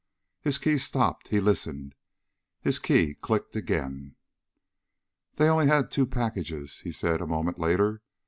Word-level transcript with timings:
His 0.41 0.57
key 0.57 0.79
stopped. 0.79 1.27
He 1.27 1.39
listened. 1.39 1.93
His 2.59 2.79
key 2.79 3.13
clicked 3.13 3.55
again. 3.55 4.15
"They 5.35 5.47
only 5.47 5.67
had 5.67 5.91
two 5.91 6.07
packages," 6.07 6.79
he 6.79 6.91
said 6.91 7.21
a 7.21 7.27
moment 7.27 7.59
later. 7.59 8.01